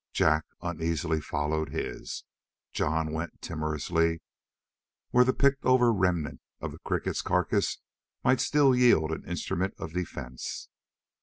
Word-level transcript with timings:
Jak 0.13 0.47
uneasily 0.63 1.21
followed 1.21 1.69
his. 1.69 2.23
Jon 2.73 3.11
went 3.13 3.39
timorously 3.39 4.23
where 5.11 5.23
the 5.23 5.31
picked 5.31 5.63
over 5.63 5.93
remnant 5.93 6.41
of 6.59 6.71
the 6.71 6.79
cricket's 6.79 7.21
carcass 7.21 7.77
might 8.23 8.41
still 8.41 8.75
yield 8.75 9.11
an 9.11 9.23
instrument 9.25 9.75
of 9.77 9.93
defense. 9.93 10.69